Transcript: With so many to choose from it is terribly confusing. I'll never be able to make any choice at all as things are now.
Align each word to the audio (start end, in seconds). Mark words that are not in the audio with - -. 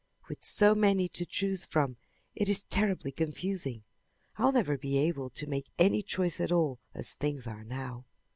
With 0.27 0.43
so 0.43 0.73
many 0.73 1.07
to 1.09 1.27
choose 1.27 1.63
from 1.63 1.95
it 2.33 2.49
is 2.49 2.63
terribly 2.63 3.11
confusing. 3.11 3.83
I'll 4.35 4.51
never 4.51 4.75
be 4.75 4.97
able 4.97 5.29
to 5.29 5.45
make 5.45 5.69
any 5.77 6.01
choice 6.01 6.39
at 6.41 6.51
all 6.51 6.79
as 6.95 7.13
things 7.13 7.45
are 7.45 7.63
now. 7.63 8.05